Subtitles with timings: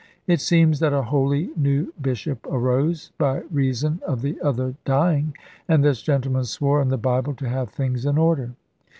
[0.25, 5.35] It seems that a wholly new bishop arose, by reason of the other dying,
[5.67, 8.53] and this gentleman swore on the Bible to have things in order.